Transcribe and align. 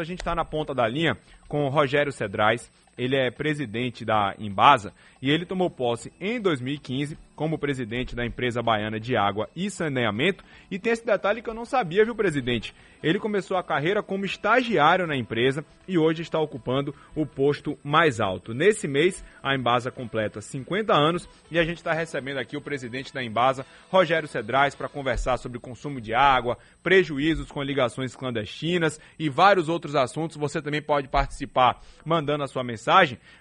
A 0.00 0.04
gente 0.04 0.20
está 0.20 0.34
na 0.34 0.44
ponta 0.44 0.74
da 0.74 0.86
linha 0.88 1.16
com 1.48 1.66
o 1.66 1.68
Rogério 1.68 2.12
Cedrais, 2.12 2.70
ele 2.96 3.16
é 3.16 3.30
presidente 3.30 4.04
da 4.04 4.34
Embasa 4.38 4.92
e 5.22 5.30
ele 5.30 5.46
tomou 5.46 5.70
posse 5.70 6.12
em 6.20 6.40
2015 6.40 7.16
como 7.34 7.58
presidente 7.58 8.14
da 8.14 8.26
empresa 8.26 8.62
baiana 8.62 9.00
de 9.00 9.16
água 9.16 9.48
e 9.56 9.70
saneamento. 9.70 10.44
E 10.70 10.78
tem 10.78 10.92
esse 10.92 11.06
detalhe 11.06 11.40
que 11.40 11.48
eu 11.48 11.54
não 11.54 11.64
sabia, 11.64 12.04
viu, 12.04 12.14
presidente? 12.14 12.74
Ele 13.02 13.18
começou 13.18 13.56
a 13.56 13.62
carreira 13.62 14.02
como 14.02 14.26
estagiário 14.26 15.06
na 15.06 15.16
empresa 15.16 15.64
e 15.88 15.96
hoje 15.96 16.20
está 16.20 16.38
ocupando 16.38 16.94
o 17.14 17.24
posto 17.24 17.78
mais 17.82 18.20
alto. 18.20 18.52
Nesse 18.52 18.86
mês, 18.86 19.24
a 19.42 19.54
Embasa 19.54 19.90
completa 19.90 20.42
50 20.42 20.92
anos 20.92 21.26
e 21.50 21.58
a 21.58 21.64
gente 21.64 21.78
está 21.78 21.94
recebendo 21.94 22.36
aqui 22.36 22.58
o 22.58 22.60
presidente 22.60 23.12
da 23.12 23.24
Embasa, 23.24 23.64
Rogério 23.88 24.28
Cedrais, 24.28 24.74
para 24.74 24.88
conversar 24.88 25.38
sobre 25.38 25.58
consumo 25.58 25.98
de 25.98 26.12
água, 26.12 26.58
prejuízos 26.82 27.50
com 27.50 27.62
ligações 27.62 28.14
clandestinas 28.14 29.00
e 29.18 29.30
vários 29.30 29.70
outros 29.70 29.94
assuntos. 29.94 30.36
Você 30.36 30.60
também 30.60 30.82
pode 30.82 31.08
participar 31.08 31.80
mandando 32.04 32.44
a 32.44 32.48
sua 32.48 32.62
mensagem. 32.62 32.79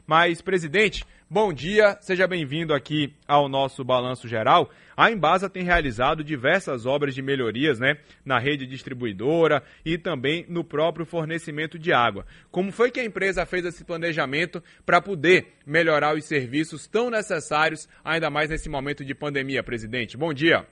Mas, 0.06 0.42
presidente, 0.42 1.06
Bom 1.32 1.54
dia, 1.54 1.96
seja 2.02 2.26
bem-vindo 2.26 2.74
aqui 2.74 3.14
ao 3.28 3.48
nosso 3.48 3.84
balanço 3.84 4.28
geral. 4.28 4.72
A 4.98 5.12
Embasa 5.12 5.48
tem 5.48 5.62
realizado 5.62 6.24
diversas 6.24 6.88
obras 6.88 7.14
de 7.14 7.22
melhorias 7.22 7.80
né, 7.80 8.00
na 8.26 8.40
rede 8.40 8.66
distribuidora 8.66 9.62
e 9.86 9.96
também 9.96 10.44
no 10.50 10.64
próprio 10.64 11.06
fornecimento 11.06 11.78
de 11.78 11.94
água. 11.94 12.26
Como 12.50 12.72
foi 12.72 12.90
que 12.90 13.00
a 13.00 13.06
empresa 13.06 13.46
fez 13.46 13.64
esse 13.64 13.86
planejamento 13.86 14.60
para 14.84 15.00
poder 15.00 15.54
melhorar 15.68 16.16
os 16.16 16.26
serviços 16.26 16.88
tão 16.88 17.12
necessários, 17.12 17.88
ainda 18.04 18.32
mais 18.32 18.50
nesse 18.50 18.68
momento 18.68 19.06
de 19.06 19.14
pandemia, 19.14 19.62
presidente? 19.62 20.18
Bom 20.18 20.34
dia. 20.34 20.66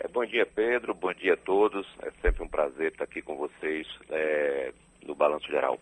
É, 0.00 0.08
bom 0.08 0.24
dia, 0.26 0.44
Pedro. 0.44 0.94
Bom 0.94 1.12
dia 1.14 1.34
a 1.34 1.44
todos. 1.44 1.86
É 2.02 2.10
sempre 2.20 2.42
um 2.42 2.48
prazer 2.48 2.90
estar 2.90 3.04
aqui 3.04 3.22
com 3.22 3.36
vocês 3.36 3.86
é, 4.10 4.72
no 5.06 5.14
Balanço 5.14 5.46
Geral. 5.46 5.78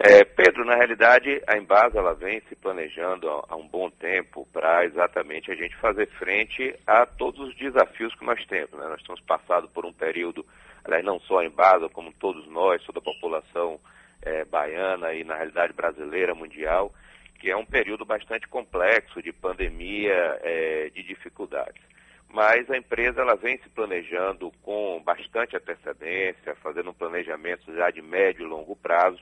É, 0.00 0.24
Pedro, 0.54 0.66
na 0.66 0.76
realidade, 0.76 1.42
a 1.48 1.58
Embasa 1.58 1.98
ela 1.98 2.14
vem 2.14 2.40
se 2.48 2.54
planejando 2.54 3.28
há 3.28 3.56
um 3.56 3.66
bom 3.66 3.90
tempo 3.90 4.46
para 4.52 4.84
exatamente 4.84 5.50
a 5.50 5.54
gente 5.56 5.74
fazer 5.78 6.06
frente 6.10 6.78
a 6.86 7.04
todos 7.04 7.48
os 7.48 7.56
desafios 7.56 8.14
que 8.14 8.24
nós 8.24 8.40
temos. 8.46 8.70
Né? 8.70 8.86
Nós 8.86 9.00
estamos 9.00 9.20
passando 9.22 9.68
por 9.68 9.84
um 9.84 9.92
período, 9.92 10.46
aliás, 10.84 11.04
não 11.04 11.18
só 11.18 11.40
a 11.40 11.44
Embasa, 11.44 11.88
como 11.88 12.12
todos 12.12 12.46
nós, 12.46 12.80
toda 12.84 13.00
a 13.00 13.02
população 13.02 13.80
é, 14.22 14.44
baiana 14.44 15.12
e, 15.12 15.24
na 15.24 15.34
realidade, 15.34 15.72
brasileira, 15.72 16.36
mundial, 16.36 16.94
que 17.40 17.50
é 17.50 17.56
um 17.56 17.66
período 17.66 18.04
bastante 18.04 18.46
complexo 18.46 19.20
de 19.20 19.32
pandemia, 19.32 20.38
é, 20.40 20.88
de 20.94 21.02
dificuldades. 21.02 21.82
Mas 22.28 22.70
a 22.70 22.76
empresa 22.76 23.22
ela 23.22 23.34
vem 23.34 23.58
se 23.58 23.68
planejando 23.70 24.52
com 24.62 25.02
bastante 25.04 25.56
antecedência, 25.56 26.54
fazendo 26.62 26.90
um 26.90 26.94
planejamento 26.94 27.74
já 27.74 27.90
de 27.90 28.00
médio 28.00 28.46
e 28.46 28.48
longo 28.48 28.76
prazo, 28.76 29.18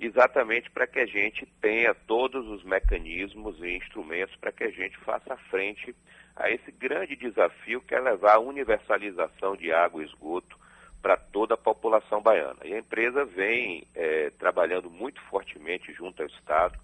exatamente 0.00 0.70
para 0.70 0.86
que 0.86 0.98
a 0.98 1.06
gente 1.06 1.46
tenha 1.60 1.94
todos 1.94 2.46
os 2.48 2.64
mecanismos 2.64 3.58
e 3.60 3.76
instrumentos 3.76 4.34
para 4.36 4.50
que 4.50 4.64
a 4.64 4.70
gente 4.70 4.96
faça 4.98 5.36
frente 5.50 5.94
a 6.34 6.50
esse 6.50 6.72
grande 6.72 7.14
desafio 7.14 7.82
que 7.82 7.94
é 7.94 8.00
levar 8.00 8.36
a 8.36 8.40
universalização 8.40 9.54
de 9.56 9.70
água 9.72 10.02
e 10.02 10.06
esgoto 10.06 10.58
para 11.02 11.16
toda 11.16 11.54
a 11.54 11.58
população 11.58 12.20
baiana. 12.22 12.58
E 12.64 12.74
a 12.74 12.78
empresa 12.78 13.24
vem 13.24 13.86
é, 13.94 14.30
trabalhando 14.38 14.90
muito 14.90 15.20
fortemente 15.22 15.92
junto 15.92 16.22
ao 16.22 16.28
Estado 16.28 16.78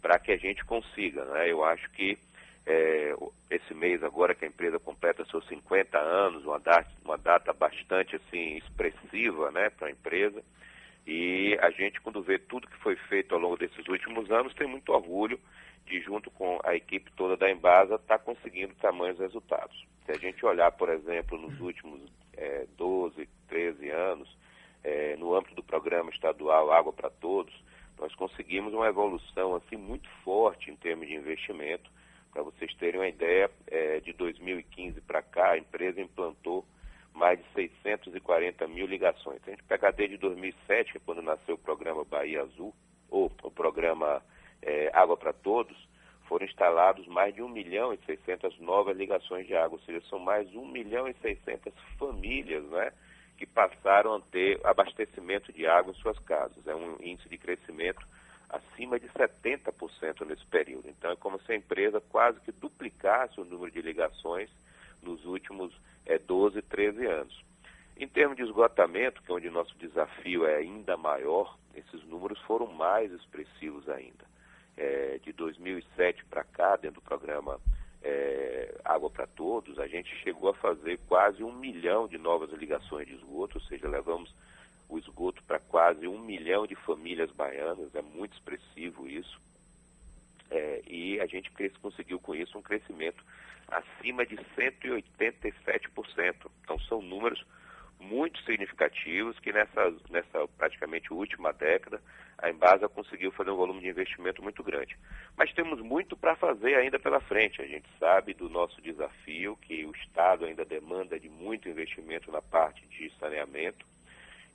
para 0.00 0.18
que 0.18 0.32
a 0.32 0.36
gente 0.36 0.64
consiga. 0.64 1.24
Né? 1.24 1.50
Eu 1.50 1.64
acho 1.64 1.90
que 1.90 2.18
é, 2.66 3.14
esse 3.50 3.74
mês 3.74 4.02
agora 4.02 4.34
que 4.34 4.44
a 4.44 4.48
empresa 4.48 4.78
completa 4.78 5.24
seus 5.24 5.46
50 5.48 5.98
anos, 5.98 6.44
uma 6.44 6.58
data, 6.58 6.90
uma 7.04 7.18
data 7.18 7.52
bastante 7.52 8.16
assim 8.16 8.56
expressiva 8.56 9.50
né, 9.50 9.70
para 9.70 9.88
a 9.88 9.90
empresa, 9.90 10.42
e 11.06 11.58
a 11.60 11.70
gente, 11.70 12.00
quando 12.00 12.22
vê 12.22 12.38
tudo 12.38 12.68
que 12.68 12.76
foi 12.78 12.96
feito 12.96 13.34
ao 13.34 13.40
longo 13.40 13.56
desses 13.56 13.86
últimos 13.88 14.30
anos, 14.30 14.54
tem 14.54 14.66
muito 14.66 14.92
orgulho 14.92 15.40
de, 15.86 16.00
junto 16.00 16.30
com 16.30 16.58
a 16.64 16.74
equipe 16.74 17.10
toda 17.12 17.36
da 17.36 17.50
Embasa, 17.50 17.96
estar 17.96 18.18
tá 18.18 18.24
conseguindo 18.24 18.74
tamanhos 18.76 19.18
resultados. 19.18 19.84
Se 20.04 20.12
a 20.12 20.18
gente 20.18 20.44
olhar, 20.44 20.70
por 20.72 20.88
exemplo, 20.88 21.38
nos 21.38 21.58
últimos 21.60 22.00
é, 22.36 22.66
12, 22.76 23.28
13 23.48 23.90
anos, 23.90 24.38
é, 24.84 25.16
no 25.16 25.34
âmbito 25.34 25.54
do 25.54 25.62
programa 25.62 26.10
estadual 26.10 26.72
Água 26.72 26.92
para 26.92 27.10
Todos, 27.10 27.54
nós 27.98 28.14
conseguimos 28.14 28.72
uma 28.72 28.86
evolução 28.86 29.54
assim 29.54 29.76
muito 29.76 30.08
forte 30.24 30.70
em 30.70 30.76
termos 30.76 31.06
de 31.06 31.14
investimento. 31.14 31.90
Para 32.32 32.42
vocês 32.42 32.72
terem 32.74 33.00
uma 33.00 33.08
ideia, 33.08 33.50
é, 33.66 34.00
de 34.00 34.12
2015 34.12 35.00
para 35.02 35.20
cá, 35.20 35.50
a 35.50 35.58
empresa 35.58 36.00
implantou 36.00 36.64
mais 37.14 37.38
de 37.38 37.44
640 37.52 38.66
mil 38.68 38.86
ligações. 38.86 39.42
Se 39.42 39.50
a 39.50 39.52
gente 39.52 39.64
pegar 39.64 39.90
desde 39.90 40.16
2007, 40.16 40.92
que 40.92 40.98
é 40.98 41.00
quando 41.04 41.22
nasceu 41.22 41.54
o 41.54 41.58
programa 41.58 42.04
Bahia 42.04 42.42
Azul, 42.42 42.74
ou 43.10 43.30
o 43.42 43.50
programa 43.50 44.22
é, 44.62 44.90
Água 44.94 45.16
para 45.16 45.32
Todos, 45.32 45.76
foram 46.30 46.46
instalados 46.46 47.06
mais 47.08 47.34
de 47.34 47.42
1 47.42 47.48
milhão 47.48 47.92
e 47.92 47.98
600 48.06 48.60
novas 48.60 48.96
ligações 48.96 49.48
de 49.48 49.56
água, 49.56 49.78
ou 49.78 49.84
seja, 49.84 50.00
são 50.08 50.20
mais 50.20 50.48
1 50.54 50.64
milhão 50.64 51.08
e 51.08 51.14
600 51.14 51.74
famílias 51.98 52.64
né, 52.66 52.92
que 53.36 53.44
passaram 53.44 54.14
a 54.14 54.20
ter 54.20 54.60
abastecimento 54.64 55.52
de 55.52 55.66
água 55.66 55.92
em 55.92 56.00
suas 56.00 56.18
casas. 56.20 56.64
É 56.68 56.74
um 56.74 56.96
índice 57.00 57.28
de 57.28 57.36
crescimento 57.36 58.06
acima 58.48 58.98
de 59.00 59.08
70% 59.08 60.24
nesse 60.24 60.46
período. 60.46 60.88
Então, 60.88 61.10
é 61.10 61.16
como 61.16 61.40
se 61.42 61.52
a 61.52 61.56
empresa 61.56 62.00
quase 62.00 62.40
que 62.40 62.52
duplicasse 62.52 63.40
o 63.40 63.44
número 63.44 63.72
de 63.72 63.82
ligações 63.82 64.48
nos 65.02 65.24
últimos 65.24 65.72
é, 66.06 66.18
12, 66.18 66.62
13 66.62 67.06
anos. 67.06 67.44
Em 67.96 68.08
termos 68.08 68.36
de 68.36 68.42
esgotamento, 68.42 69.22
que 69.22 69.30
é 69.30 69.34
onde 69.34 69.50
nosso 69.50 69.76
desafio 69.76 70.46
é 70.46 70.56
ainda 70.56 70.96
maior, 70.96 71.58
esses 71.74 72.02
números 72.04 72.40
foram 72.42 72.66
mais 72.66 73.12
expressivos 73.12 73.88
ainda. 73.88 74.24
É, 74.76 75.18
de 75.22 75.32
2007 75.32 76.24
para 76.24 76.42
cá, 76.42 76.76
dentro 76.76 77.00
do 77.00 77.04
programa 77.04 77.60
é, 78.02 78.74
Água 78.84 79.10
para 79.10 79.26
Todos, 79.26 79.78
a 79.78 79.86
gente 79.86 80.14
chegou 80.22 80.48
a 80.48 80.54
fazer 80.54 80.98
quase 81.06 81.44
um 81.44 81.52
milhão 81.52 82.08
de 82.08 82.16
novas 82.16 82.50
ligações 82.52 83.06
de 83.06 83.14
esgoto, 83.14 83.58
ou 83.58 83.64
seja, 83.64 83.86
levamos 83.88 84.34
o 84.88 84.98
esgoto 84.98 85.42
para 85.44 85.60
quase 85.60 86.08
um 86.08 86.18
milhão 86.18 86.66
de 86.66 86.74
famílias 86.74 87.30
baianas, 87.30 87.94
é 87.94 88.02
muito 88.02 88.32
expressivo 88.32 89.06
isso. 89.06 89.40
É, 90.50 90.82
e 90.86 91.20
a 91.20 91.26
gente 91.26 91.50
conseguiu 91.80 92.18
com 92.18 92.34
isso 92.34 92.58
um 92.58 92.62
crescimento 92.62 93.22
acima 93.70 94.26
de 94.26 94.36
187%. 94.56 96.50
Então 96.62 96.78
são 96.80 97.00
números 97.00 97.44
muito 97.98 98.42
significativos 98.44 99.38
que 99.38 99.52
nessa, 99.52 99.94
nessa 100.10 100.48
praticamente 100.56 101.12
última 101.12 101.52
década 101.52 102.00
a 102.38 102.48
Embasa 102.48 102.88
conseguiu 102.88 103.30
fazer 103.32 103.50
um 103.50 103.56
volume 103.56 103.80
de 103.80 103.88
investimento 103.88 104.42
muito 104.42 104.62
grande. 104.62 104.96
Mas 105.36 105.52
temos 105.52 105.80
muito 105.80 106.16
para 106.16 106.34
fazer 106.36 106.74
ainda 106.74 106.98
pela 106.98 107.20
frente. 107.20 107.60
A 107.60 107.66
gente 107.66 107.86
sabe 107.98 108.32
do 108.32 108.48
nosso 108.48 108.80
desafio, 108.80 109.56
que 109.60 109.84
o 109.84 109.92
Estado 109.92 110.46
ainda 110.46 110.64
demanda 110.64 111.20
de 111.20 111.28
muito 111.28 111.68
investimento 111.68 112.32
na 112.32 112.40
parte 112.40 112.86
de 112.86 113.12
saneamento, 113.18 113.84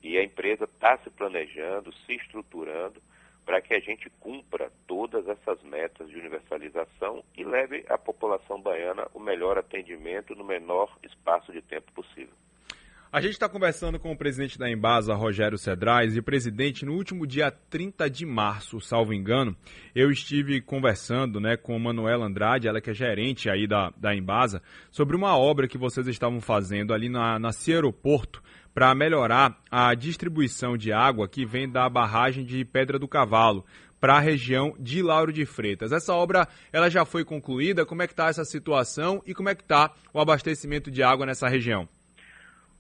e 0.02 0.18
a 0.18 0.24
empresa 0.24 0.66
está 0.66 0.98
se 0.98 1.09
planejando, 1.12 1.94
se 2.06 2.14
estruturando 2.14 3.02
para 3.45 3.61
que 3.61 3.73
a 3.73 3.79
gente 3.79 4.09
cumpra 4.19 4.72
todas 4.88 5.28
essas 5.28 5.61
metas 5.63 6.09
de 6.09 6.17
universalização 6.17 7.23
e 7.38 7.44
leve 7.44 7.85
à 7.88 7.97
população 7.97 8.59
baiana 8.59 9.07
o 9.13 9.19
melhor 9.19 9.57
atendimento 9.57 10.35
no 10.35 10.44
menor 10.44 10.97
espaço 11.03 11.51
de 11.51 11.61
tempo 11.61 11.91
possível. 11.94 12.33
A 13.16 13.22
gente 13.22 13.31
está 13.31 13.48
conversando 13.48 13.98
com 13.98 14.12
o 14.12 14.18
presidente 14.18 14.59
da 14.59 14.70
Embasa, 14.70 15.14
Rogério 15.14 15.58
Cedrais, 15.58 16.18
e 16.18 16.22
presidente, 16.22 16.84
no 16.84 16.92
último 16.96 17.26
dia 17.26 17.50
30 17.50 18.09
de 18.09 18.26
março, 18.26 18.81
salvo 18.81 19.14
engano, 19.14 19.56
eu 19.96 20.12
estive 20.12 20.59
conversando 20.59 21.40
né, 21.40 21.56
com 21.56 21.80
Manuela 21.80 22.25
Andrade, 22.25 22.68
ela 22.68 22.81
que 22.81 22.90
é 22.90 22.94
gerente 22.94 23.50
aí 23.50 23.68
da, 23.68 23.90
da 23.96 24.14
Embasa, 24.14 24.62
sobre 24.92 25.16
uma 25.16 25.38
obra 25.38 25.66
que 25.66 25.78
vocês 25.78 26.08
estavam 26.08 26.42
fazendo 26.42 26.94
ali 26.94 27.08
na, 27.08 27.40
na 27.40 27.52
Aeroporto, 27.70 28.44
para 28.74 28.94
melhorar 28.94 29.62
a 29.72 29.96
distribuição 29.96 30.75
de 30.75 30.92
água 30.92 31.25
que 31.25 31.46
vem 31.46 31.72
da 31.72 31.88
barragem 31.88 32.44
de 32.44 32.66
Pedra 32.66 33.00
do 33.00 33.08
Cavalo 33.08 33.66
para 33.98 34.18
a 34.18 34.19
região 34.19 34.75
de 34.78 35.01
Lauro 35.01 35.31
de 35.31 35.45
Freitas. 35.45 35.94
Essa 35.94 36.13
obra 36.13 36.50
ela 36.69 36.89
já 36.89 37.06
foi 37.06 37.24
concluída? 37.24 37.86
Como 37.86 38.01
é 38.01 38.07
que 38.07 38.12
está 38.12 38.28
essa 38.28 38.44
situação 38.44 39.24
e 39.25 39.34
como 39.34 39.48
é 39.48 39.56
que 39.56 39.63
está 39.63 39.94
o 40.13 40.19
abastecimento 40.19 40.92
de 40.92 41.01
água 41.01 41.25
nessa 41.25 41.48
região? 41.48 41.88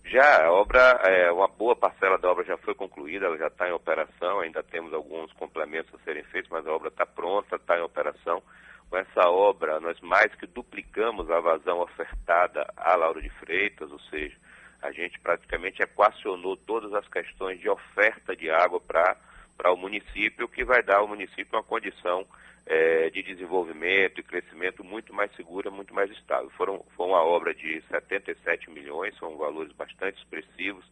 Já, 0.07 0.45
a 0.45 0.51
obra, 0.51 1.01
é, 1.03 1.31
uma 1.31 1.47
boa 1.47 1.75
parcela 1.75 2.19
da 2.19 2.29
obra 2.29 2.45
já 2.45 2.55
foi 2.57 2.75
concluída, 2.75 3.25
ela 3.25 3.37
já 3.39 3.47
está 3.47 3.67
em 3.67 3.71
operação, 3.71 4.39
ainda 4.39 4.61
temos 4.61 4.93
alguns 4.93 5.33
complementos 5.33 5.91
a 5.95 6.03
serem 6.03 6.23
feitos, 6.25 6.51
mas 6.51 6.65
a 6.67 6.71
obra 6.71 6.89
está 6.89 7.07
pronta, 7.07 7.55
está 7.55 7.75
em 7.75 7.81
operação. 7.81 8.41
Com 8.87 8.97
essa 8.97 9.27
obra, 9.27 9.79
nós 9.79 9.99
mais 10.01 10.33
que 10.35 10.45
duplicamos 10.45 11.29
a 11.31 11.39
vazão 11.39 11.79
ofertada 11.79 12.71
a 12.77 12.95
Lauro 12.95 13.19
de 13.19 13.29
Freitas, 13.31 13.91
ou 13.91 13.99
seja, 14.01 14.37
a 14.79 14.91
gente 14.91 15.19
praticamente 15.19 15.81
equacionou 15.81 16.55
todas 16.55 16.93
as 16.93 17.07
questões 17.07 17.59
de 17.59 17.67
oferta 17.67 18.35
de 18.35 18.51
água 18.51 18.79
para 18.79 19.73
o 19.73 19.75
município, 19.75 20.47
que 20.47 20.63
vai 20.63 20.83
dar 20.83 20.97
ao 20.97 21.07
município 21.07 21.47
uma 21.51 21.63
condição 21.63 22.27
é, 22.65 23.09
de 23.09 23.21
desenvolvimento 23.21 24.19
e 24.19 24.23
crescimento 24.23 24.83
muito 24.83 25.13
mais 25.13 25.33
segura, 25.35 25.69
muito 25.69 25.93
mais 25.93 26.09
estável. 26.11 26.49
Foram, 26.51 26.83
foi 26.95 27.07
uma 27.07 27.23
obra 27.23 27.53
de 27.53 27.81
77 27.89 28.69
milhões, 28.71 29.15
são 29.17 29.37
valores 29.37 29.71
bastante 29.73 30.17
expressivos, 30.17 30.85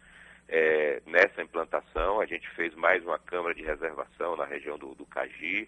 é, 0.48 1.02
nessa 1.06 1.42
implantação. 1.42 2.22
A 2.22 2.26
gente 2.26 2.48
fez 2.52 2.74
mais 2.76 3.04
uma 3.04 3.18
câmara 3.18 3.56
de 3.56 3.64
reservação 3.64 4.36
na 4.36 4.46
região 4.46 4.78
do, 4.78 4.94
do 4.94 5.06
Cagi 5.06 5.68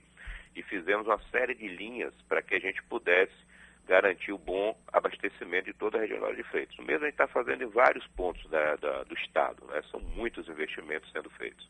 e 0.55 0.61
fizemos 0.63 1.07
uma 1.07 1.19
série 1.31 1.55
de 1.55 1.67
linhas 1.67 2.13
para 2.27 2.41
que 2.41 2.55
a 2.55 2.59
gente 2.59 2.81
pudesse 2.83 3.33
garantir 3.87 4.31
o 4.31 4.37
bom 4.37 4.75
abastecimento 4.91 5.65
de 5.65 5.73
toda 5.73 5.97
a 5.97 6.01
região 6.01 6.33
de 6.33 6.43
Freitas. 6.43 6.77
O 6.77 6.83
mesmo 6.83 7.03
a 7.03 7.07
gente 7.07 7.13
está 7.13 7.27
fazendo 7.27 7.63
em 7.63 7.67
vários 7.67 8.05
pontos 8.07 8.47
da, 8.49 8.75
da, 8.75 9.03
do 9.03 9.13
estado, 9.15 9.63
né? 9.67 9.81
são 9.91 9.99
muitos 9.99 10.47
investimentos 10.47 11.11
sendo 11.11 11.29
feitos. 11.31 11.67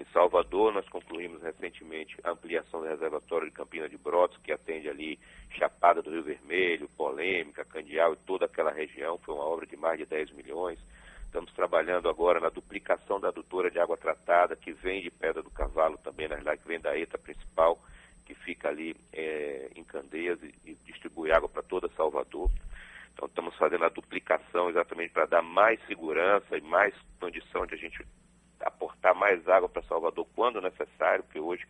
Em 0.00 0.04
Salvador, 0.14 0.72
nós 0.72 0.88
concluímos 0.88 1.42
recentemente 1.42 2.16
a 2.24 2.30
ampliação 2.30 2.80
do 2.80 2.88
reservatório 2.88 3.46
de 3.46 3.52
Campina 3.52 3.86
de 3.86 3.98
Brotos, 3.98 4.38
que 4.38 4.50
atende 4.50 4.88
ali 4.88 5.18
Chapada 5.50 6.00
do 6.00 6.10
Rio 6.10 6.22
Vermelho, 6.22 6.88
Polêmica, 6.96 7.66
Candial 7.66 8.14
e 8.14 8.26
toda 8.26 8.46
aquela 8.46 8.70
região. 8.70 9.18
Foi 9.18 9.34
uma 9.34 9.44
obra 9.44 9.66
de 9.66 9.76
mais 9.76 9.98
de 9.98 10.06
10 10.06 10.30
milhões. 10.30 10.78
Estamos 11.26 11.52
trabalhando 11.52 12.08
agora 12.08 12.40
na 12.40 12.48
duplicação 12.48 13.20
da 13.20 13.28
adutora 13.28 13.70
de 13.70 13.78
água 13.78 13.94
tratada, 13.98 14.56
que 14.56 14.72
vem 14.72 15.02
de 15.02 15.10
Pedra 15.10 15.42
do 15.42 15.50
Cavalo 15.50 15.98
também, 15.98 16.26
na 16.28 16.36
realidade, 16.36 16.62
que 16.62 16.68
vem 16.68 16.80
da 16.80 16.96
ETA 16.96 17.18
principal, 17.18 17.78
que 18.24 18.34
fica 18.34 18.68
ali 18.68 18.96
é, 19.12 19.70
em 19.76 19.84
Candeias 19.84 20.42
e, 20.42 20.54
e 20.64 20.74
distribui 20.86 21.30
água 21.30 21.48
para 21.48 21.62
toda 21.62 21.90
Salvador. 21.90 22.50
Então, 23.12 23.28
estamos 23.28 23.54
fazendo 23.56 23.84
a 23.84 23.90
duplicação 23.90 24.70
exatamente 24.70 25.12
para 25.12 25.26
dar 25.26 25.42
mais 25.42 25.78
segurança 25.86 26.56
e 26.56 26.62
mais 26.62 26.94
condição 27.20 27.66
de 27.66 27.74
a 27.74 27.76
gente 27.76 28.02
aportar 28.60 29.14
mais 29.14 29.48
água 29.48 29.68
para 29.68 29.82
Salvador 29.82 30.26
quando 30.34 30.60
necessário, 30.60 31.24
porque 31.24 31.40
hoje 31.40 31.66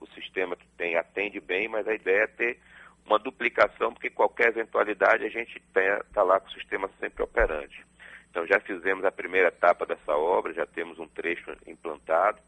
o 0.00 0.06
sistema 0.08 0.56
que 0.56 0.66
tem 0.76 0.96
atende 0.96 1.40
bem, 1.40 1.68
mas 1.68 1.86
a 1.88 1.94
ideia 1.94 2.24
é 2.24 2.26
ter 2.26 2.58
uma 3.06 3.18
duplicação, 3.18 3.92
porque 3.92 4.10
qualquer 4.10 4.48
eventualidade 4.48 5.24
a 5.24 5.28
gente 5.28 5.58
está 5.58 6.22
lá 6.22 6.40
com 6.40 6.48
o 6.48 6.52
sistema 6.52 6.90
sempre 6.98 7.22
operante. 7.22 7.84
Então 8.30 8.46
já 8.46 8.58
fizemos 8.60 9.04
a 9.04 9.12
primeira 9.12 9.48
etapa 9.48 9.86
dessa 9.86 10.12
obra, 10.16 10.52
já 10.52 10.66
temos 10.66 10.98
um 10.98 11.06
trecho 11.06 11.56
implantado, 11.66 12.38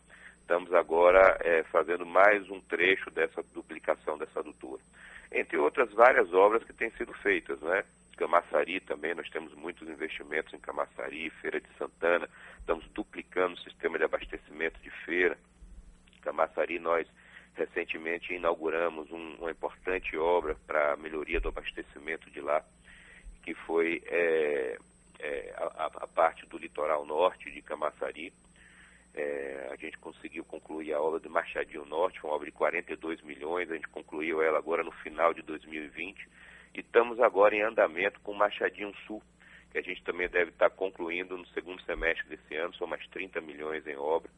estamos 0.41 0.73
agora 0.73 1.39
é, 1.41 1.63
fazendo 1.65 2.05
mais 2.05 2.49
um 2.51 2.61
trecho 2.61 3.11
dessa 3.11 3.43
duplicação 3.55 4.19
dessa 4.19 4.41
adutora. 4.41 4.83
Entre 5.31 5.57
outras 5.57 5.93
várias 5.93 6.33
obras 6.33 6.65
que 6.65 6.73
têm 6.73 6.91
sido 6.91 7.13
feitas, 7.15 7.61
né? 7.61 7.85
Camaçari 8.17 8.81
também, 8.81 9.15
nós 9.15 9.29
temos 9.29 9.53
muitos 9.55 9.87
investimentos 9.89 10.53
em 10.55 10.59
Camaçari, 10.59 11.29
Feira 11.43 11.61
de 11.61 11.69
Santana, 11.77 12.29
estamos 12.59 12.87
duplicando 12.89 13.55
o 13.55 13.61
sistema 13.61 13.99
de 13.99 14.05
abastecimento 14.05 14.81
de 14.81 14.91
feira. 15.05 15.37
Camaçari, 16.23 16.79
nós 16.79 17.07
recentemente 17.55 18.33
inauguramos 18.35 19.11
um, 19.13 19.35
uma 19.37 19.51
importante 19.51 20.17
obra 20.17 20.57
para 20.67 20.95
a 20.95 20.97
melhoria 20.97 21.41
do 21.41 21.49
abastecimento 21.49 22.31
de 22.31 22.41
lá, 22.41 22.65
que 23.43 23.55
foi 23.55 24.03
é, 24.07 24.79
é, 25.21 25.55
a, 25.57 25.87
a, 25.87 26.07
parte 26.07 26.47
do 26.47 26.57
litoral 26.57 27.05
norte 27.05 27.51
de 27.51 27.61
Camaçari. 27.61 28.33
É, 29.15 29.69
a 29.73 29.77
gente 29.77 29.97
conseguiu 29.99 30.45
concluir 30.45 30.93
a 30.95 31.01
obra 31.01 31.21
do 31.21 31.31
Machadinho 31.31 31.85
Norte, 31.85 32.21
foi 32.21 32.31
uma 32.31 32.37
obra 32.37 32.47
de 32.47 32.53
42 32.53 33.23
milhões, 33.23 33.71
a 33.71 33.75
gente 33.75 33.89
concluiu 33.89 34.43
ela 34.43 34.59
agora 34.59 34.83
no 34.83 34.93
final 34.93 35.33
de 35.33 35.43
2020 35.43 36.29
e 36.75 36.81
estamos 36.81 37.21
agora 37.21 37.55
em 37.55 37.63
andamento 37.63 38.21
com 38.21 38.33
o 38.33 38.39
Machadinho 38.39 38.95
Sul, 39.07 39.23
que 39.71 39.79
a 39.79 39.83
gente 39.83 40.03
também 40.03 40.29
deve 40.29 40.51
estar 40.51 40.71
concluindo 40.71 41.37
no 41.37 41.47
segundo 41.49 41.83
semestre 41.83 42.27
desse 42.29 42.55
ano, 42.57 42.75
são 42.75 42.87
mais 42.87 43.07
30 43.09 43.41
milhões 43.41 43.87
em 43.87 43.97
obra, 43.97 44.31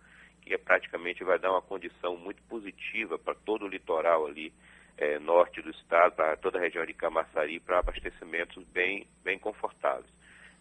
que 0.42 0.54
é, 0.54 0.58
praticamente 0.58 1.22
vai 1.24 1.38
dar 1.38 1.50
uma 1.50 1.62
condição 1.62 2.16
muito 2.16 2.42
positiva 2.44 3.18
para 3.18 3.34
todo 3.34 3.64
o 3.64 3.68
litoral 3.68 4.26
ali 4.26 4.52
é, 4.96 5.18
norte 5.18 5.62
do 5.62 5.70
estado, 5.70 6.16
para 6.16 6.36
toda 6.36 6.58
a 6.58 6.60
região 6.60 6.84
de 6.84 6.92
Camaçari, 6.92 7.60
para 7.60 7.78
abastecimentos 7.78 8.64
bem, 8.64 9.06
bem 9.22 9.38
confortáveis. 9.38 10.10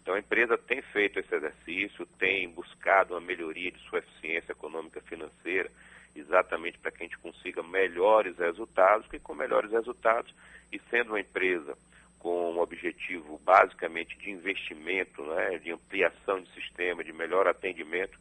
Então 0.00 0.14
a 0.14 0.18
empresa 0.20 0.56
tem 0.56 0.80
feito 0.80 1.18
esse 1.18 1.34
exercício, 1.34 2.06
tem 2.18 2.48
buscado 2.48 3.14
uma 3.14 3.20
melhoria 3.20 3.70
de 3.70 3.78
sua 3.88 3.98
eficiência 3.98 4.52
econômica 4.52 5.00
financeira, 5.02 5.70
exatamente 6.18 6.78
para 6.78 6.90
que 6.90 7.02
a 7.02 7.06
gente 7.06 7.18
consiga 7.18 7.62
melhores 7.62 8.36
resultados, 8.38 9.06
que 9.08 9.18
com 9.18 9.34
melhores 9.34 9.70
resultados, 9.70 10.34
e 10.72 10.80
sendo 10.90 11.10
uma 11.10 11.20
empresa 11.20 11.76
com 12.18 12.52
um 12.52 12.60
objetivo 12.60 13.38
basicamente 13.44 14.16
de 14.18 14.30
investimento, 14.30 15.22
né, 15.22 15.58
de 15.58 15.70
ampliação 15.70 16.40
de 16.40 16.50
sistema, 16.52 17.04
de 17.04 17.12
melhor 17.12 17.46
atendimento, 17.46 18.18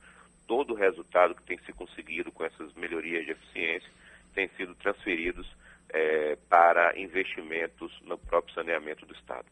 todo 0.47 0.73
o 0.73 0.77
resultado 0.77 1.35
que 1.35 1.44
tem 1.44 1.57
se 1.59 1.73
conseguido 1.73 2.31
com 2.31 2.45
essas 2.45 2.73
melhorias 2.75 3.25
de 3.25 3.31
eficiência 3.31 3.89
tem 4.33 4.47
sido 4.50 4.75
transferidos 4.75 5.47
é, 5.89 6.38
para 6.47 6.97
investimentos 7.00 7.91
no 8.03 8.17
próprio 8.17 8.53
saneamento 8.53 9.05
do 9.05 9.13
Estado. 9.15 9.47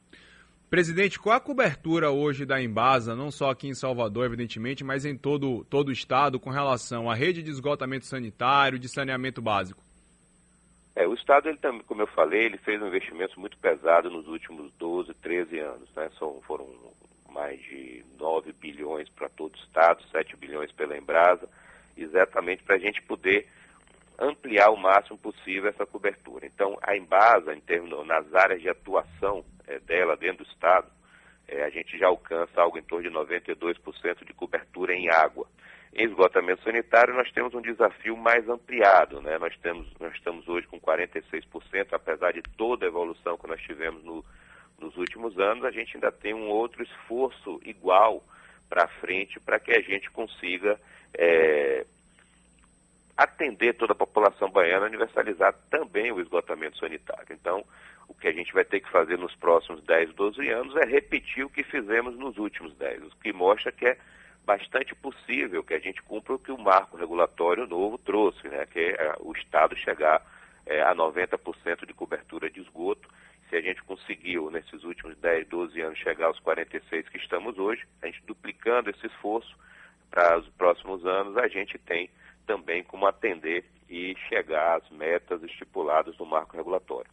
Presidente, 0.70 1.20
qual 1.20 1.36
a 1.36 1.40
cobertura 1.40 2.10
hoje 2.10 2.46
da 2.46 2.62
Embasa, 2.62 3.16
não 3.16 3.30
só 3.30 3.52
aqui 3.52 3.68
em 3.68 3.76
Salvador, 3.76 4.26
evidentemente, 4.26 4.84
mas 4.84 5.06
em 5.06 5.16
todo, 5.16 5.64
todo 5.66 5.90
o 5.90 5.92
estado, 5.92 6.40
com 6.40 6.50
relação 6.50 7.10
à 7.10 7.14
rede 7.14 7.44
de 7.44 7.52
esgotamento 7.52 8.06
sanitário, 8.06 8.80
de 8.80 8.90
saneamento 8.90 9.42
básico? 9.42 9.82
É, 10.96 11.06
o 11.06 11.14
Estado, 11.14 11.50
ele 11.50 11.58
também, 11.58 11.82
como 11.84 12.02
eu 12.02 12.08
falei, 12.08 12.46
ele 12.46 12.58
fez 12.58 12.82
um 12.82 12.88
investimento 12.88 13.38
muito 13.40 13.58
pesado 13.58 14.10
nos 14.10 14.28
últimos 14.28 14.72
12, 14.80 15.14
13 15.16 15.60
anos. 15.60 15.90
Né? 15.94 16.10
São, 16.18 16.42
foram 16.48 16.68
mais 17.30 17.62
de 17.62 18.04
9 18.18 18.54
bilhões 18.54 19.10
para 19.10 19.28
todo 19.28 19.54
o 19.54 19.60
Estado, 19.60 20.02
7 20.10 20.38
bilhões 20.38 20.72
pela 20.72 20.98
Embrasa, 20.98 21.50
exatamente 21.98 22.64
para 22.64 22.76
a 22.76 22.80
gente 22.80 23.02
poder 23.02 23.46
ampliar 24.18 24.70
o 24.70 24.78
máximo 24.78 25.18
possível 25.18 25.70
essa 25.70 25.86
cobertura. 25.86 26.46
Então, 26.46 26.78
a 26.82 26.96
Embasa, 26.96 27.54
em 27.54 27.60
termos, 27.60 28.08
nas 28.08 28.34
áreas 28.34 28.62
de 28.62 28.70
atuação 28.70 29.44
é, 29.68 29.80
dela 29.80 30.16
dentro 30.16 30.44
do 30.44 30.50
Estado, 30.50 30.88
é, 31.48 31.64
a 31.64 31.70
gente 31.70 31.98
já 31.98 32.08
alcança 32.08 32.62
algo 32.62 32.78
em 32.78 32.84
torno 32.84 33.10
de 33.10 33.16
92% 33.16 34.26
de 34.26 34.34
cobertura 34.34 34.94
em 34.94 35.10
água. 35.10 35.48
Em 35.94 36.06
esgotamento 36.06 36.64
sanitário, 36.64 37.14
nós 37.14 37.32
temos 37.32 37.54
um 37.54 37.62
desafio 37.62 38.18
mais 38.18 38.50
ampliado. 38.50 39.22
Né? 39.22 39.38
Nós, 39.38 39.56
temos, 39.58 39.88
nós 40.00 40.14
estamos 40.14 40.48
hoje 40.48 40.68
com 40.68 40.80
46%, 40.80 41.94
apesar 41.94 42.34
de 42.34 42.42
toda 42.58 42.86
a 42.86 42.90
evolução 42.90 43.38
que 43.38 43.48
nós 43.48 43.62
tivemos 43.62 44.04
no, 44.04 44.26
nos 44.80 44.98
últimos 44.98 45.38
anos, 45.40 45.64
a 45.64 45.72
gente 45.72 45.96
ainda 45.96 46.12
tem 46.12 46.34
um 46.34 46.50
outro 46.50 46.84
esforço 46.84 47.62
igual 47.64 48.24
para 48.68 48.88
frente 48.88 49.40
para 49.40 49.60
que 49.60 49.72
a 49.72 49.82
gente 49.82 50.10
consiga 50.12 50.80
é, 51.14 51.86
atender 53.16 53.74
toda 53.76 53.94
a 53.94 53.96
população 53.96 54.50
baiana, 54.50 54.88
universalizar 54.88 55.54
também 55.70 56.12
o 56.12 56.20
esgotamento 56.20 56.78
sanitário. 56.78 57.28
Então, 57.32 57.64
o 58.08 58.14
que 58.14 58.28
a 58.28 58.32
gente 58.32 58.54
vai 58.54 58.64
ter 58.64 58.80
que 58.80 58.92
fazer 58.92 59.18
nos 59.18 59.36
próximos 59.36 59.84
10, 59.84 60.14
12 60.14 60.50
anos 60.50 60.76
é 60.76 60.86
repetir 60.86 61.46
o 61.46 61.50
que 61.50 61.64
fizemos 61.64 62.18
nos 62.18 62.38
últimos 62.38 62.76
10, 62.76 63.04
o 63.04 63.18
que 63.18 63.34
mostra 63.34 63.72
que 63.72 63.86
é 63.86 63.98
bastante 64.46 64.94
possível 64.96 65.64
que 65.64 65.74
a 65.74 65.80
gente 65.80 66.02
cumpra 66.04 66.36
o 66.36 66.40
que 66.40 66.52
o 66.52 66.58
marco 66.58 66.98
regulatório 66.98 67.66
novo 67.66 67.98
trouxe, 67.98 68.48
né, 68.48 68.66
que 68.68 68.80
é 68.80 69.16
o 69.20 69.34
Estado 69.34 69.76
chegar 69.76 70.22
é, 70.66 70.82
a 70.82 70.94
90% 70.96 71.86
de 71.86 71.94
cobertura 71.94 72.50
de 72.50 72.62
esgoto. 72.62 73.10
Se 73.50 73.56
a 73.56 73.62
gente 73.62 73.84
conseguiu, 73.84 74.50
nesses 74.50 74.84
últimos 74.84 75.18
10, 75.18 75.48
12 75.48 75.82
anos, 75.82 76.00
chegar 76.00 76.28
aos 76.28 76.40
46 76.40 77.10
que 77.10 77.18
estamos 77.18 77.58
hoje, 77.58 77.84
a 78.02 78.08
gente 78.08 78.22
duplicando 78.26 78.90
esse 78.90 79.06
esforço, 79.08 79.56
para 80.10 80.38
os 80.38 80.48
próximos 80.50 81.06
anos 81.06 81.38
a 81.38 81.48
gente 81.48 81.78
tem 81.80 82.10
também 82.46 82.84
como 82.84 83.08
atender 83.08 83.66
e 83.90 84.16
chegar 84.30 84.78
às 84.78 84.90
metas 84.90 85.44
estipuladas 85.44 86.18
no 86.18 86.26
marco 86.26 86.56
regulatório. 86.56 87.10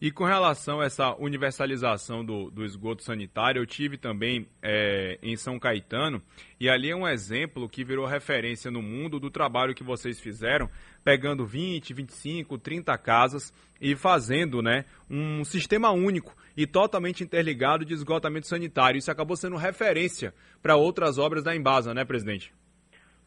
E 0.00 0.12
com 0.12 0.24
relação 0.24 0.80
a 0.80 0.84
essa 0.84 1.14
universalização 1.16 2.24
do, 2.24 2.50
do 2.50 2.64
esgoto 2.64 3.02
sanitário, 3.02 3.60
eu 3.60 3.66
tive 3.66 3.98
também 3.98 4.46
é, 4.62 5.18
em 5.20 5.36
São 5.36 5.58
Caetano, 5.58 6.22
e 6.60 6.68
ali 6.68 6.90
é 6.90 6.94
um 6.94 7.06
exemplo 7.06 7.68
que 7.68 7.82
virou 7.82 8.06
referência 8.06 8.70
no 8.70 8.80
mundo 8.80 9.18
do 9.18 9.28
trabalho 9.28 9.74
que 9.74 9.82
vocês 9.82 10.20
fizeram, 10.20 10.70
pegando 11.02 11.44
20, 11.44 11.92
25, 11.92 12.58
30 12.58 12.96
casas 12.98 13.52
e 13.80 13.96
fazendo 13.96 14.62
né, 14.62 14.84
um 15.10 15.44
sistema 15.44 15.90
único 15.90 16.32
e 16.56 16.64
totalmente 16.64 17.24
interligado 17.24 17.84
de 17.84 17.94
esgotamento 17.94 18.46
sanitário. 18.46 18.98
Isso 18.98 19.10
acabou 19.10 19.36
sendo 19.36 19.56
referência 19.56 20.32
para 20.62 20.76
outras 20.76 21.18
obras 21.18 21.42
da 21.42 21.56
Embasa, 21.56 21.92
né, 21.92 22.04
presidente? 22.04 22.52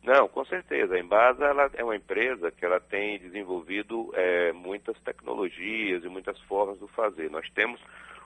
Não, 0.03 0.27
com 0.27 0.43
certeza. 0.45 0.95
A 0.95 0.99
Embasa 0.99 1.45
ela 1.45 1.69
é 1.75 1.83
uma 1.83 1.95
empresa 1.95 2.51
que 2.51 2.65
ela 2.65 2.79
tem 2.79 3.19
desenvolvido 3.19 4.11
é, 4.15 4.51
muitas 4.51 4.99
tecnologias 5.01 6.03
e 6.03 6.09
muitas 6.09 6.39
formas 6.41 6.79
de 6.79 6.87
fazer. 6.89 7.29
Nós 7.29 7.47
temos 7.51 7.79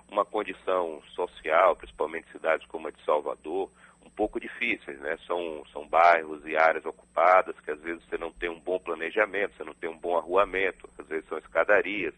uma 0.10 0.24
condição 0.24 1.02
social, 1.14 1.76
principalmente 1.76 2.32
cidades 2.32 2.66
como 2.68 2.88
a 2.88 2.92
de 2.92 3.04
Salvador, 3.04 3.70
um 4.06 4.10
pouco 4.10 4.40
difíceis, 4.40 5.00
né? 5.00 5.18
São, 5.28 5.64
são 5.74 5.86
bairros 5.88 6.46
e 6.46 6.56
áreas 6.56 6.86
ocupadas 6.86 7.60
que 7.60 7.72
às 7.72 7.82
vezes 7.82 8.04
você 8.06 8.18
não 8.18 8.32
tem 8.32 8.50
um 8.50 8.60
bom 8.60 8.80
planejamento, 8.80 9.58
você 9.58 9.64
não 9.64 9.74
tem 9.74 9.90
um 9.90 9.98
bom 9.98 10.18
arruamento, 10.18 10.88
às 10.98 11.08
vezes 11.08 11.28
são 11.28 11.38
escadarias. 11.38 12.14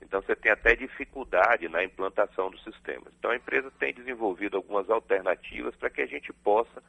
Então 0.00 0.22
você 0.22 0.34
tem 0.34 0.50
até 0.50 0.74
dificuldade 0.74 1.68
na 1.68 1.84
implantação 1.84 2.50
dos 2.50 2.62
sistemas. 2.64 3.12
Então 3.18 3.30
a 3.30 3.36
empresa 3.36 3.70
tem 3.78 3.92
desenvolvido 3.92 4.56
algumas 4.56 4.88
alternativas 4.88 5.76
para 5.76 5.90
que 5.90 6.00
a 6.00 6.06
gente 6.06 6.32
possa 6.32 6.82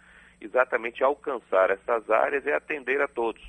exatamente 0.54 1.04
alcançar 1.04 1.72
essas 1.72 2.10
áreas 2.10 2.46
e 2.46 2.52
atender 2.52 3.02
a 3.02 3.08
todos. 3.08 3.42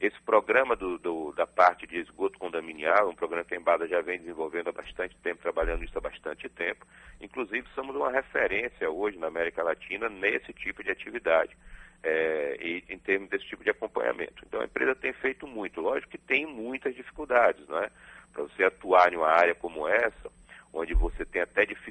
Esse 0.00 0.20
programa 0.22 0.74
do, 0.76 0.96
do, 0.96 1.32
da 1.32 1.46
parte 1.46 1.86
de 1.86 1.98
esgoto 1.98 2.38
condominial, 2.38 3.10
um 3.10 3.14
programa 3.14 3.44
que 3.44 3.54
a 3.54 3.58
Embada 3.58 3.86
já 3.86 4.00
vem 4.00 4.18
desenvolvendo 4.18 4.68
há 4.68 4.72
bastante 4.72 5.16
tempo, 5.16 5.42
trabalhando 5.42 5.80
nisso 5.80 5.98
há 5.98 6.00
bastante 6.00 6.48
tempo. 6.48 6.86
Inclusive, 7.20 7.66
somos 7.74 7.94
uma 7.94 8.10
referência 8.10 8.88
hoje 8.88 9.18
na 9.18 9.26
América 9.26 9.62
Latina 9.62 10.08
nesse 10.08 10.52
tipo 10.52 10.82
de 10.82 10.90
atividade. 10.90 11.56
é, 12.02 12.56
e, 12.60 12.84
em 12.88 12.98
termos 12.98 13.28
desse 13.28 13.46
tipo 13.46 13.64
de 13.64 13.70
acompanhamento. 13.70 14.44
Então 14.46 14.60
a 14.60 14.64
empresa 14.64 14.94
tem 14.94 15.12
feito 15.12 15.46
muito, 15.46 15.80
lógico 15.80 16.10
que 16.10 16.18
tem 16.18 16.46
muitas 16.46 16.94
dificuldades, 16.94 17.66
não 17.68 17.78
é? 17.78 17.90
Para 18.32 18.42
você 18.44 18.64
atuar 18.64 19.12
em 19.12 19.16
uma 19.16 19.28
área 19.28 19.54
como 19.54 19.88
essa, 19.88 20.30
onde 20.72 20.94
você 20.94 21.24
tem 21.24 21.42
até 21.42 21.66
dificuldade 21.66 21.87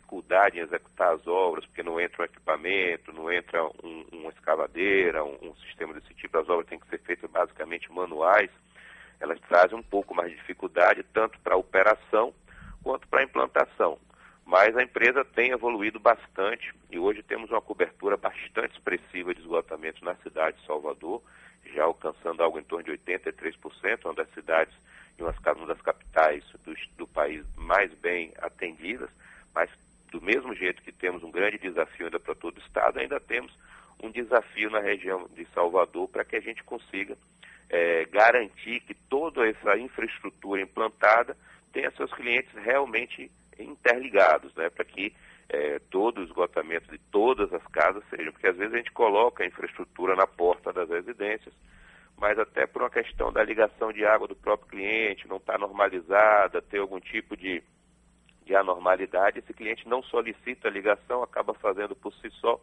em 0.54 0.60
executar 0.60 1.14
as 1.14 1.28
obras, 1.28 1.66
porque 1.66 1.84
não 1.84 2.00
entra 2.00 2.22
um 2.22 2.26
equipamento, 2.26 3.12
não 3.12 3.32
entra 3.32 3.64
um, 3.84 4.06
uma 4.14 4.30
escavadeira, 4.30 5.24
um, 5.24 5.38
um, 5.42 5.56
sistema 5.56 5.94
desse 5.94 6.14
tipo, 6.14 6.38
as 6.38 6.48
obras 6.48 6.68
têm 6.68 6.80
que 6.80 6.88
ser 6.88 7.00
feitas 7.00 7.30
basicamente 7.30 7.92
manuais, 7.92 8.50
elas 9.20 9.40
trazem 9.42 9.78
um 9.78 9.84
pouco 9.84 10.16
mais 10.16 10.32
de 10.32 10.38
dificuldade, 10.38 11.04
tanto 11.14 11.40
para 11.40 11.56
a 11.56 11.58
operação 11.58 12.34
quanto 12.84 13.08
para 13.08 13.22
a 13.22 13.24
implantação. 13.24 14.00
Mas 14.46 14.78
a 14.78 14.84
empresa 14.84 15.26
tem 15.26 15.52
evoluído 15.52 16.00
bastante 16.00 16.74
e 16.90 16.98
hoje 16.98 17.22
temos 17.22 17.50
uma 17.50 17.62
cobertura 17.62 18.16
bastante 18.16 18.76
expressiva 18.76 19.34
de 19.34 19.42
esgotamento 19.42 20.06
na 20.06 20.16
cidade 20.16 20.58
de 20.58 20.66
Salvador, 20.66 21.22
já 21.74 21.84
alcançando 21.84 22.42
algo 22.42 22.58
em 22.58 22.64
torno 22.64 22.86
de 22.86 22.92
83%, 22.92 24.06
uma 24.06 24.14
das 24.14 24.30
cidades 24.32 24.74
e 25.20 25.24
uma 25.24 25.34
das 25.66 25.82
capitais 25.82 26.44
do, 26.64 26.74
do 26.96 27.08
país 27.08 27.46
mais 27.58 27.94
bem 27.96 28.34
atendidas, 28.40 29.10
mas 29.54 29.70
do 30.12 30.22
mesmo 30.22 30.54
jeito 30.56 30.82
que 30.82 30.92
temos 30.92 31.24
um 31.24 31.32
grande 31.32 31.58
desafio 31.58 32.06
ainda 32.06 32.20
para 32.20 32.36
todo 32.36 32.58
o 32.58 32.62
Estado, 32.62 33.00
ainda 33.00 33.20
temos 33.20 33.52
um 34.02 34.12
desafio 34.12 34.70
na 34.70 34.80
região 34.80 35.28
de 35.34 35.46
Salvador 35.54 36.08
para 36.08 36.24
que 36.24 36.36
a 36.36 36.40
gente 36.40 36.64
consiga 36.64 37.18
é, 37.70 38.06
garantir 38.06 38.80
que 38.82 38.94
toda 38.94 39.48
essa 39.48 39.78
infraestrutura 39.78 40.62
implantada 40.62 41.36
tenha 41.74 41.92
seus 41.92 42.14
clientes 42.14 42.52
realmente 42.54 43.32
interligados, 43.60 44.54
né, 44.56 44.70
para 44.70 44.86
que 44.86 45.14
é, 45.50 45.80
todo 45.90 46.20
o 46.20 46.24
esgotamento 46.24 46.92
de 46.92 46.98
todas 47.12 47.52
as 47.54 47.66
casas 47.68 48.04
seja, 48.10 48.32
porque 48.32 48.48
às 48.48 48.58
vezes 48.58 48.74
a 48.74 48.78
gente 48.78 48.92
coloca 48.92 49.44
a 49.44 49.48
infraestrutura 49.48 50.16
na 50.16 50.28
porta 50.28 50.74
das 50.74 50.90
residências, 50.90 51.54
mas 52.18 52.38
até 52.38 52.66
por 52.66 52.82
uma 52.82 52.90
questão 52.90 53.32
da 53.32 53.44
ligação 53.44 53.92
de 53.94 54.06
água 54.06 54.28
do 54.28 54.36
próprio 54.36 54.70
cliente, 54.70 55.28
não 55.28 55.38
está 55.38 55.58
normalizada, 55.58 56.62
ter 56.62 56.80
algum 56.80 57.00
tipo 57.00 57.38
de, 57.38 57.64
de 58.48 58.56
anormalidade, 58.56 59.40
esse 59.40 59.54
cliente 59.54 59.88
não 59.88 60.02
solicita 60.02 60.68
a 60.68 60.72
ligação, 60.72 61.22
acaba 61.22 61.54
fazendo 61.54 61.96
por 61.96 62.14
si 62.16 62.30
só. 62.32 62.60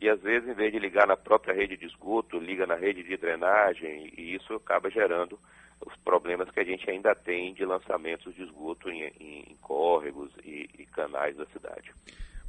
E 0.00 0.08
às 0.08 0.20
vezes, 0.22 0.48
em 0.48 0.54
vez 0.54 0.72
de 0.72 0.78
ligar 0.78 1.06
na 1.06 1.16
própria 1.16 1.52
rede 1.52 1.76
de 1.76 1.84
esgoto, 1.84 2.38
liga 2.38 2.66
na 2.66 2.76
rede 2.76 3.02
de 3.02 3.16
drenagem, 3.16 4.10
e 4.16 4.34
isso 4.34 4.54
acaba 4.54 4.88
gerando 4.88 5.38
os 5.84 5.94
problemas 5.96 6.50
que 6.50 6.60
a 6.60 6.64
gente 6.64 6.88
ainda 6.88 7.14
tem 7.14 7.52
de 7.52 7.64
lançamentos 7.64 8.34
de 8.34 8.42
esgoto 8.42 8.88
em, 8.88 9.02
em, 9.20 9.44
em 9.50 9.56
córregos 9.60 10.30
e, 10.44 10.68
e 10.78 10.86
canais 10.86 11.36
da 11.36 11.44
cidade. 11.46 11.92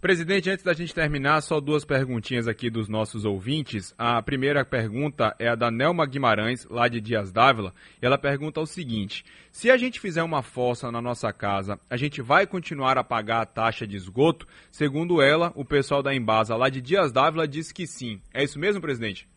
Presidente, 0.01 0.49
antes 0.49 0.65
da 0.65 0.73
gente 0.73 0.95
terminar, 0.95 1.39
só 1.41 1.61
duas 1.61 1.85
perguntinhas 1.85 2.47
aqui 2.47 2.71
dos 2.71 2.89
nossos 2.89 3.23
ouvintes. 3.23 3.93
A 3.99 4.19
primeira 4.19 4.65
pergunta 4.65 5.35
é 5.37 5.47
a 5.47 5.53
da 5.53 5.69
Nelma 5.69 6.07
Guimarães, 6.07 6.67
lá 6.67 6.87
de 6.87 6.99
Dias 6.99 7.31
Dávila, 7.31 7.71
ela 8.01 8.17
pergunta 8.17 8.59
o 8.59 8.65
seguinte: 8.65 9.23
se 9.51 9.69
a 9.69 9.77
gente 9.77 9.99
fizer 9.99 10.23
uma 10.23 10.41
fossa 10.41 10.91
na 10.91 10.99
nossa 10.99 11.31
casa, 11.31 11.79
a 11.87 11.95
gente 11.97 12.19
vai 12.19 12.47
continuar 12.47 12.97
a 12.97 13.03
pagar 13.03 13.41
a 13.41 13.45
taxa 13.45 13.85
de 13.85 13.95
esgoto? 13.95 14.47
Segundo 14.71 15.21
ela, 15.21 15.53
o 15.55 15.63
pessoal 15.63 16.01
da 16.01 16.15
Embasa, 16.15 16.55
lá 16.55 16.67
de 16.67 16.81
Dias 16.81 17.11
Dávila, 17.11 17.47
diz 17.47 17.71
que 17.71 17.85
sim. 17.85 18.19
É 18.33 18.43
isso 18.43 18.57
mesmo, 18.57 18.81
presidente? 18.81 19.29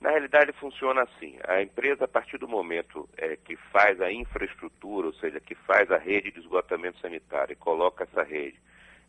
Na 0.00 0.10
realidade, 0.10 0.52
funciona 0.54 1.02
assim. 1.02 1.38
A 1.46 1.62
empresa, 1.62 2.06
a 2.06 2.08
partir 2.08 2.38
do 2.38 2.48
momento 2.48 3.08
é, 3.16 3.36
que 3.36 3.54
faz 3.70 4.00
a 4.00 4.10
infraestrutura, 4.10 5.06
ou 5.06 5.14
seja, 5.14 5.38
que 5.38 5.54
faz 5.54 5.88
a 5.92 5.96
rede 5.96 6.32
de 6.32 6.40
esgotamento 6.40 6.98
sanitário 6.98 7.52
e 7.52 7.56
coloca 7.56 8.02
essa 8.02 8.24
rede 8.24 8.58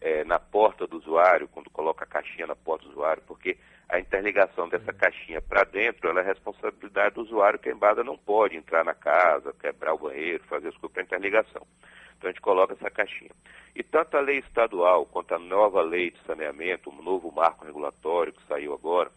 é, 0.01 0.23
na 0.23 0.39
porta 0.39 0.87
do 0.87 0.97
usuário, 0.97 1.47
quando 1.47 1.69
coloca 1.69 2.03
a 2.03 2.07
caixinha 2.07 2.47
na 2.47 2.55
porta 2.55 2.85
do 2.85 2.91
usuário, 2.91 3.21
porque 3.27 3.57
a 3.87 3.99
interligação 3.99 4.69
dessa 4.69 4.93
caixinha 4.93 5.41
para 5.41 5.63
dentro 5.63 6.09
ela 6.09 6.21
é 6.21 6.23
responsabilidade 6.23 7.15
do 7.15 7.21
usuário, 7.21 7.59
que 7.59 7.69
a 7.69 7.71
Embada 7.71 8.03
não 8.03 8.17
pode 8.17 8.55
entrar 8.55 8.85
na 8.85 8.93
casa, 8.93 9.53
quebrar 9.59 9.93
o 9.93 9.97
banheiro, 9.97 10.43
fazer 10.45 10.69
as 10.69 10.77
coisas 10.77 10.93
para 10.93 11.03
interligação. 11.03 11.65
Então 12.17 12.29
a 12.29 12.31
gente 12.31 12.41
coloca 12.41 12.73
essa 12.73 12.89
caixinha. 12.91 13.31
E 13.75 13.81
tanto 13.81 14.15
a 14.15 14.19
lei 14.19 14.39
estadual 14.39 15.05
quanto 15.05 15.33
a 15.33 15.39
nova 15.39 15.81
lei 15.81 16.11
de 16.11 16.19
saneamento, 16.25 16.89
o 16.89 17.01
novo 17.01 17.31
marco 17.31 17.65
regulatório 17.65 18.33
que 18.33 18.45
saiu 18.47 18.73
agora, 18.73 19.09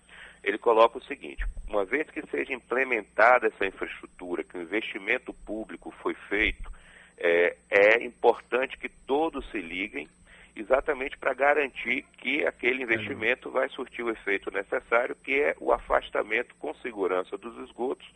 ele 0.42 0.56
coloca 0.56 0.98
o 0.98 1.04
seguinte: 1.04 1.44
uma 1.68 1.84
vez 1.84 2.08
que 2.10 2.24
seja 2.28 2.52
implementada 2.52 3.48
essa 3.48 3.66
infraestrutura, 3.66 4.44
que 4.44 4.56
o 4.56 4.62
investimento 4.62 5.34
público 5.34 5.92
foi 6.02 6.14
feito, 6.14 6.70
é, 7.18 7.56
é 7.70 8.04
importante 8.04 8.78
que 8.78 8.88
todos 8.88 9.48
se 9.50 9.60
liguem 9.60 10.08
exatamente 10.54 11.16
para 11.18 11.34
garantir 11.34 12.04
que 12.18 12.46
aquele 12.46 12.82
investimento 12.82 13.50
vai 13.50 13.68
surtir 13.70 14.04
o 14.04 14.10
efeito 14.10 14.50
necessário, 14.50 15.16
que 15.16 15.40
é 15.40 15.56
o 15.58 15.72
afastamento 15.72 16.54
com 16.56 16.74
segurança 16.74 17.38
dos 17.38 17.56
esgotos, 17.68 18.06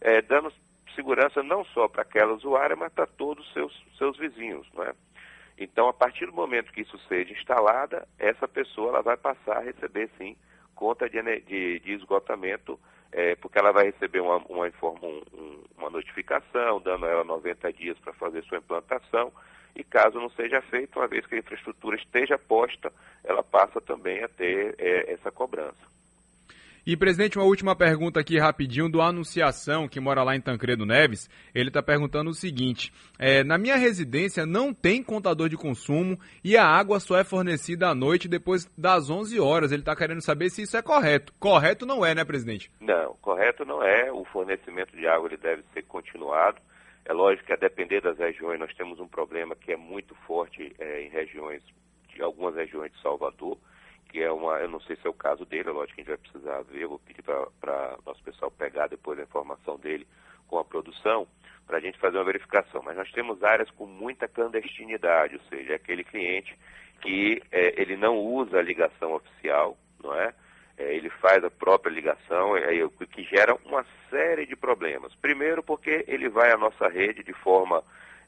é, 0.00 0.22
dando 0.22 0.52
segurança 0.94 1.42
não 1.42 1.64
só 1.66 1.88
para 1.88 2.02
aquela 2.02 2.32
usuária, 2.32 2.76
mas 2.76 2.92
para 2.92 3.06
todos 3.06 3.46
os 3.46 3.52
seus, 3.52 3.84
seus 3.98 4.16
vizinhos. 4.16 4.66
Não 4.74 4.84
é? 4.84 4.92
Então, 5.58 5.88
a 5.88 5.92
partir 5.92 6.26
do 6.26 6.32
momento 6.32 6.72
que 6.72 6.82
isso 6.82 6.98
seja 7.08 7.32
instalada, 7.32 8.06
essa 8.18 8.48
pessoa 8.48 8.90
ela 8.90 9.02
vai 9.02 9.16
passar 9.16 9.58
a 9.58 9.62
receber, 9.62 10.10
sim, 10.18 10.36
conta 10.74 11.08
de, 11.08 11.20
de, 11.40 11.80
de 11.80 11.92
esgotamento, 11.92 12.78
é, 13.12 13.36
porque 13.36 13.58
ela 13.58 13.72
vai 13.72 13.84
receber 13.86 14.20
uma, 14.20 14.38
uma, 14.38 14.66
um, 14.66 15.64
uma 15.76 15.90
notificação, 15.90 16.80
dando 16.80 17.06
a 17.06 17.10
ela 17.10 17.24
90 17.24 17.72
dias 17.74 17.98
para 17.98 18.12
fazer 18.14 18.42
sua 18.44 18.58
implantação, 18.58 19.30
e 19.76 19.84
caso 19.84 20.18
não 20.18 20.30
seja 20.30 20.60
feito, 20.62 20.98
uma 20.98 21.06
vez 21.06 21.26
que 21.26 21.34
a 21.34 21.38
infraestrutura 21.38 21.96
esteja 21.96 22.38
posta, 22.38 22.92
ela 23.22 23.42
passa 23.42 23.80
também 23.80 24.22
a 24.22 24.28
ter 24.28 24.74
é, 24.78 25.12
essa 25.12 25.30
cobrança. 25.30 25.92
E, 26.84 26.96
presidente, 26.96 27.38
uma 27.38 27.46
última 27.46 27.76
pergunta 27.76 28.18
aqui 28.18 28.40
rapidinho 28.40 28.88
do 28.88 29.00
Anunciação, 29.00 29.86
que 29.86 30.00
mora 30.00 30.24
lá 30.24 30.34
em 30.34 30.40
Tancredo 30.40 30.84
Neves. 30.84 31.30
Ele 31.54 31.68
está 31.68 31.80
perguntando 31.80 32.30
o 32.30 32.34
seguinte: 32.34 32.92
é, 33.20 33.44
na 33.44 33.56
minha 33.56 33.76
residência 33.76 34.44
não 34.44 34.74
tem 34.74 35.00
contador 35.00 35.48
de 35.48 35.56
consumo 35.56 36.18
e 36.42 36.56
a 36.56 36.66
água 36.66 36.98
só 36.98 37.16
é 37.16 37.22
fornecida 37.22 37.88
à 37.88 37.94
noite 37.94 38.26
depois 38.26 38.66
das 38.76 39.08
11 39.08 39.38
horas. 39.38 39.70
Ele 39.70 39.82
está 39.82 39.94
querendo 39.94 40.20
saber 40.22 40.50
se 40.50 40.62
isso 40.62 40.76
é 40.76 40.82
correto. 40.82 41.32
Correto 41.38 41.86
não 41.86 42.04
é, 42.04 42.16
né, 42.16 42.24
presidente? 42.24 42.68
Não, 42.80 43.14
correto 43.22 43.64
não 43.64 43.80
é. 43.80 44.10
O 44.10 44.24
fornecimento 44.24 44.96
de 44.96 45.06
água 45.06 45.28
ele 45.28 45.36
deve 45.36 45.62
ser 45.72 45.84
continuado. 45.84 46.60
É 47.04 47.12
lógico 47.12 47.46
que 47.46 47.52
a 47.52 47.56
depender 47.56 48.00
das 48.00 48.18
regiões, 48.18 48.58
nós 48.58 48.74
temos 48.74 48.98
um 48.98 49.06
problema 49.06 49.54
que 49.54 49.70
é 49.70 49.76
muito 49.76 50.16
forte 50.26 50.74
é, 50.80 51.02
em 51.02 51.10
regiões, 51.10 51.62
de 52.12 52.20
algumas 52.20 52.56
regiões 52.56 52.90
de 52.90 53.00
Salvador, 53.00 53.56
que 54.12 54.22
é 54.22 54.30
uma, 54.30 54.58
eu 54.58 54.68
não 54.68 54.80
sei 54.80 54.96
se 54.96 55.06
é 55.06 55.10
o 55.10 55.14
caso 55.14 55.44
dele, 55.46 55.70
é 55.70 55.72
lógico 55.72 55.94
que 55.94 56.02
a 56.02 56.04
gente 56.04 56.16
vai 56.16 56.30
precisar 56.30 56.62
ver, 56.62 56.86
vou 56.86 56.98
pedir 56.98 57.22
para 57.22 57.96
nosso 58.04 58.22
pessoal 58.22 58.50
pegar 58.50 58.86
depois 58.86 59.18
a 59.18 59.22
informação 59.22 59.78
dele 59.78 60.06
com 60.46 60.58
a 60.58 60.64
produção, 60.64 61.26
para 61.66 61.78
a 61.78 61.80
gente 61.80 61.98
fazer 61.98 62.18
uma 62.18 62.24
verificação. 62.24 62.82
Mas 62.84 62.96
nós 62.96 63.10
temos 63.10 63.42
áreas 63.42 63.70
com 63.70 63.86
muita 63.86 64.28
clandestinidade, 64.28 65.36
ou 65.36 65.42
seja, 65.48 65.72
é 65.72 65.76
aquele 65.76 66.04
cliente 66.04 66.56
que 67.00 67.42
é, 67.50 67.80
ele 67.80 67.96
não 67.96 68.18
usa 68.18 68.58
a 68.58 68.62
ligação 68.62 69.14
oficial, 69.14 69.76
não 70.02 70.14
é? 70.14 70.34
é, 70.76 70.94
ele 70.94 71.10
faz 71.10 71.42
a 71.44 71.50
própria 71.50 71.92
ligação, 71.92 72.56
é, 72.56 72.70
que 73.10 73.24
gera 73.24 73.56
uma 73.64 73.84
série 74.10 74.46
de 74.46 74.56
problemas. 74.56 75.14
Primeiro 75.16 75.62
porque 75.62 76.04
ele 76.08 76.28
vai 76.28 76.50
à 76.50 76.56
nossa 76.56 76.88
rede 76.88 77.22
de 77.22 77.32
forma 77.32 77.82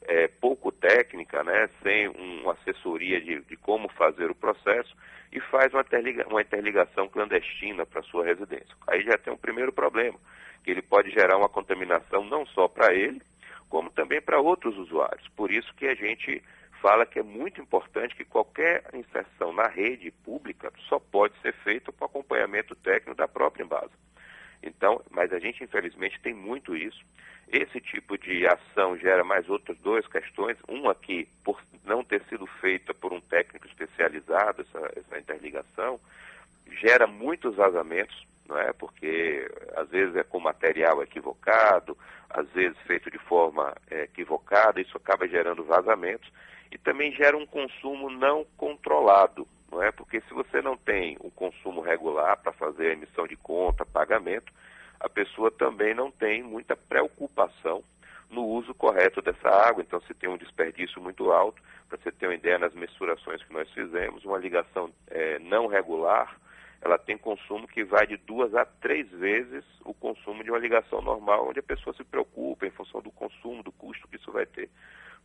é, 0.07 0.27
pouco 0.27 0.71
técnica, 0.71 1.43
né, 1.43 1.69
sem 1.81 2.09
um, 2.09 2.41
uma 2.43 2.53
assessoria 2.53 3.19
de, 3.19 3.41
de, 3.41 3.57
como 3.57 3.89
fazer 3.89 4.29
o 4.29 4.35
processo 4.35 4.95
e 5.31 5.39
faz 5.39 5.73
uma, 5.73 5.81
interliga, 5.81 6.27
uma 6.27 6.41
interligação 6.41 7.07
clandestina 7.07 7.85
para 7.85 8.01
sua 8.03 8.25
residência. 8.25 8.75
Aí 8.87 9.03
já 9.03 9.17
tem 9.17 9.33
um 9.33 9.37
primeiro 9.37 9.73
problema, 9.73 10.17
que 10.63 10.71
ele 10.71 10.81
pode 10.81 11.11
gerar 11.11 11.37
uma 11.37 11.49
contaminação 11.49 12.23
não 12.23 12.45
só 12.45 12.67
para 12.67 12.93
ele, 12.93 13.21
como 13.69 13.89
também 13.89 14.21
para 14.21 14.39
outros 14.39 14.77
usuários. 14.77 15.27
Por 15.35 15.51
isso 15.51 15.73
que 15.75 15.87
a 15.87 15.95
gente 15.95 16.41
fala 16.81 17.05
que 17.05 17.19
é 17.19 17.23
muito 17.23 17.59
importante 17.59 18.15
que 18.15 18.23
qualquer 18.23 18.83
inserção 18.93 19.51
na 19.51 19.67
rede 19.67 20.11
pública 20.11 20.71
só 20.87 20.99
pode 20.99 21.33
ser 21.41 21.53
feita 21.63 21.91
com 21.91 22.05
acompanhamento 22.05 22.75
técnico 22.75 23.15
da 23.15 23.27
própria 23.27 23.63
Embasa. 23.63 23.91
Então, 24.61 25.01
mas 25.11 25.31
a 25.33 25.39
gente 25.39 25.63
infelizmente 25.63 26.19
tem 26.21 26.33
muito 26.33 26.75
isso. 26.75 27.03
Esse 27.47 27.79
tipo 27.79 28.17
de 28.17 28.47
ação 28.47 28.97
gera 28.97 29.23
mais 29.23 29.47
outras 29.49 29.77
duas 29.77 30.07
questões. 30.07 30.57
Uma 30.67 30.95
que, 30.95 31.27
por 31.43 31.61
não 31.83 32.03
ter 32.03 32.23
sido 32.23 32.45
feita 32.47 32.93
por 32.93 33.13
um 33.13 33.21
técnico 33.21 33.67
especializado, 33.67 34.63
essa, 34.63 34.91
essa 34.95 35.19
interligação, 35.19 35.99
gera 36.81 37.05
muitos 37.05 37.55
vazamentos, 37.55 38.25
não 38.47 38.57
é? 38.57 38.73
Porque 38.73 39.49
às 39.75 39.87
vezes 39.89 40.15
é 40.15 40.23
com 40.23 40.39
material 40.39 41.01
equivocado, 41.03 41.97
às 42.29 42.49
vezes 42.49 42.77
feito 42.87 43.11
de 43.11 43.19
forma 43.19 43.75
é, 43.89 44.03
equivocada, 44.03 44.81
isso 44.81 44.97
acaba 44.97 45.27
gerando 45.27 45.63
vazamentos 45.63 46.29
e 46.71 46.77
também 46.77 47.11
gera 47.13 47.37
um 47.37 47.45
consumo 47.45 48.09
não 48.09 48.45
controlado, 48.57 49.47
não 49.75 49.83
é? 49.83 49.91
Porque 49.91 50.21
se 50.21 50.33
você 50.33 50.61
não 50.61 50.77
tem 50.77 51.17
o 51.19 51.27
um 51.27 51.29
consumo 51.29 51.81
regular 51.81 52.37
para 52.37 52.53
fazer 52.53 52.87
a 52.87 52.93
emissão 52.93 53.27
de 53.27 53.35
conta, 53.35 53.85
pagamento, 53.85 54.51
a 54.99 55.09
pessoa 55.09 55.51
também 55.51 55.93
não 55.93 56.09
tem 56.09 56.41
muita 56.41 56.75
preocupação 56.75 57.83
no 58.29 58.45
uso 58.45 58.73
correto 58.73 59.21
dessa 59.21 59.49
água. 59.49 59.83
Então, 59.83 60.01
se 60.01 60.13
tem 60.13 60.29
um 60.29 60.37
desperdício 60.37 61.01
muito 61.01 61.29
alto, 61.31 61.61
para 61.89 61.97
você 61.97 62.11
ter 62.11 62.27
uma 62.27 62.35
ideia 62.35 62.57
nas 62.57 62.73
mensurações 62.73 63.43
que 63.43 63.53
nós 63.53 63.69
fizemos, 63.71 64.23
uma 64.23 64.37
ligação 64.37 64.89
é, 65.07 65.37
não 65.39 65.67
regular 65.67 66.35
ela 66.81 66.99
tem 66.99 67.17
consumo 67.17 67.67
que 67.67 67.83
vai 67.83 68.05
de 68.05 68.15
duas 68.15 68.53
a 68.53 68.63
três 68.63 69.09
vezes 69.09 69.63
o 69.83 69.91
consumo 69.91 70.43
de 70.43 70.51
uma 70.51 70.59
ligação 70.59 71.01
normal, 71.01 71.47
onde 71.49 71.59
a 71.59 71.63
pessoa 71.63 71.95
se 71.95 72.03
preocupa 72.03 72.67
em 72.67 72.69
função 72.69 73.01
do 73.01 73.09
consumo, 73.09 73.63
do 73.63 73.71
custo 73.71 74.07
que 74.07 74.17
isso 74.17 74.31
vai 74.31 74.45
ter 74.45 74.69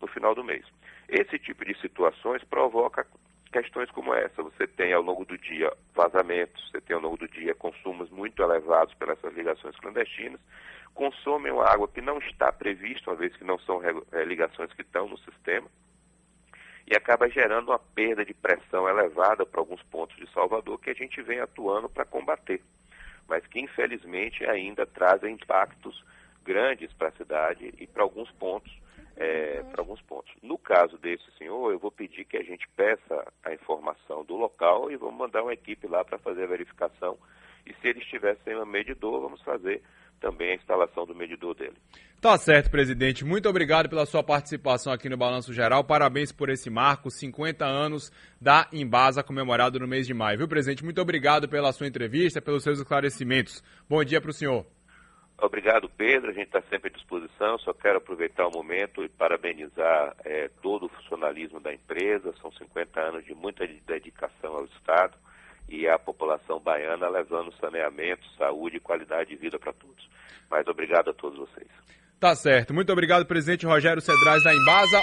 no 0.00 0.08
final 0.08 0.34
do 0.34 0.42
mês. 0.42 0.64
Esse 1.06 1.38
tipo 1.38 1.62
de 1.66 1.78
situações 1.78 2.42
provoca 2.44 3.06
questões 3.50 3.90
como 3.90 4.14
essa. 4.14 4.42
Você 4.42 4.66
tem 4.66 4.92
ao 4.92 5.02
longo 5.02 5.24
do 5.24 5.36
dia 5.36 5.72
vazamentos, 5.94 6.70
você 6.70 6.80
tem 6.80 6.94
ao 6.94 7.02
longo 7.02 7.16
do 7.16 7.28
dia 7.28 7.54
consumos 7.54 8.10
muito 8.10 8.42
elevados 8.42 8.94
pelas 8.94 9.18
ligações 9.34 9.76
clandestinas, 9.76 10.40
consomem 10.94 11.52
uma 11.52 11.64
água 11.64 11.88
que 11.88 12.00
não 12.00 12.18
está 12.18 12.52
prevista, 12.52 13.10
uma 13.10 13.16
vez 13.16 13.34
que 13.36 13.44
não 13.44 13.58
são 13.60 13.80
é, 14.12 14.24
ligações 14.24 14.72
que 14.72 14.82
estão 14.82 15.08
no 15.08 15.18
sistema, 15.18 15.68
e 16.86 16.96
acaba 16.96 17.28
gerando 17.28 17.70
uma 17.70 17.78
perda 17.78 18.24
de 18.24 18.34
pressão 18.34 18.88
elevada 18.88 19.46
para 19.46 19.60
alguns 19.60 19.82
pontos 19.84 20.16
de 20.16 20.28
Salvador 20.32 20.78
que 20.80 20.90
a 20.90 20.94
gente 20.94 21.22
vem 21.22 21.38
atuando 21.38 21.88
para 21.88 22.04
combater, 22.04 22.60
mas 23.28 23.46
que 23.46 23.60
infelizmente 23.60 24.44
ainda 24.44 24.84
trazem 24.86 25.34
impactos 25.34 26.04
grandes 26.44 26.92
para 26.94 27.08
a 27.08 27.12
cidade 27.12 27.72
e 27.78 27.86
para 27.86 28.02
alguns 28.02 28.30
pontos 28.32 28.72
é, 29.16 29.62
para 29.64 29.80
alguns 29.80 30.00
pontos. 30.02 30.32
No 30.42 30.58
caso 30.58 30.96
desse 30.98 31.30
senhor, 31.38 31.72
eu 31.72 31.78
vou 31.78 31.90
pedir 31.90 32.24
que 32.24 32.36
a 32.36 32.42
gente 32.42 32.68
peça 32.76 33.32
a 33.44 33.52
informação 33.52 34.24
do 34.24 34.36
local 34.36 34.90
e 34.90 34.96
vamos 34.96 35.18
mandar 35.18 35.42
uma 35.42 35.52
equipe 35.52 35.86
lá 35.86 36.04
para 36.04 36.18
fazer 36.18 36.44
a 36.44 36.48
verificação. 36.48 37.18
E 37.66 37.74
se 37.74 37.88
ele 37.88 38.00
estiver 38.00 38.36
sem 38.44 38.56
um 38.56 38.64
medidor, 38.64 39.20
vamos 39.20 39.42
fazer 39.42 39.82
também 40.20 40.52
a 40.52 40.54
instalação 40.54 41.06
do 41.06 41.14
medidor 41.14 41.54
dele. 41.54 41.76
Tá 42.20 42.36
certo, 42.36 42.70
presidente. 42.70 43.24
Muito 43.24 43.48
obrigado 43.48 43.88
pela 43.88 44.04
sua 44.04 44.22
participação 44.22 44.92
aqui 44.92 45.08
no 45.08 45.16
Balanço 45.16 45.54
Geral. 45.54 45.82
Parabéns 45.82 46.30
por 46.30 46.50
esse 46.50 46.68
marco, 46.68 47.10
50 47.10 47.64
anos 47.64 48.12
da 48.38 48.68
Embasa 48.72 49.22
comemorado 49.22 49.78
no 49.80 49.88
mês 49.88 50.06
de 50.06 50.12
maio. 50.12 50.38
Viu, 50.38 50.48
presidente? 50.48 50.84
Muito 50.84 51.00
obrigado 51.00 51.48
pela 51.48 51.72
sua 51.72 51.86
entrevista, 51.86 52.42
pelos 52.42 52.62
seus 52.62 52.78
esclarecimentos. 52.78 53.62
Bom 53.88 54.04
dia 54.04 54.20
para 54.20 54.30
o 54.30 54.34
senhor. 54.34 54.66
Obrigado, 55.40 55.88
Pedro. 55.88 56.30
A 56.30 56.34
gente 56.34 56.46
está 56.46 56.60
sempre 56.62 56.90
à 56.90 56.92
disposição. 56.92 57.58
Só 57.58 57.72
quero 57.72 57.98
aproveitar 57.98 58.46
o 58.46 58.50
momento 58.50 59.02
e 59.02 59.08
parabenizar 59.08 60.14
é, 60.24 60.50
todo 60.62 60.86
o 60.86 60.88
funcionalismo 60.88 61.60
da 61.60 61.72
empresa. 61.72 62.34
São 62.40 62.52
50 62.52 63.00
anos 63.00 63.24
de 63.24 63.34
muita 63.34 63.66
dedicação 63.86 64.54
ao 64.54 64.64
Estado 64.66 65.14
e 65.68 65.88
à 65.88 65.98
população 65.98 66.60
baiana, 66.60 67.08
levando 67.08 67.54
saneamento, 67.60 68.26
saúde 68.36 68.76
e 68.76 68.80
qualidade 68.80 69.30
de 69.30 69.36
vida 69.36 69.58
para 69.58 69.72
todos. 69.72 70.08
Mas 70.50 70.66
obrigado 70.66 71.10
a 71.10 71.14
todos 71.14 71.38
vocês. 71.38 71.68
Tá 72.18 72.34
certo. 72.34 72.74
Muito 72.74 72.92
obrigado, 72.92 73.24
presidente 73.24 73.64
Rogério 73.64 74.02
Cedrais 74.02 74.44
da 74.44 74.52
Embasa. 74.52 75.00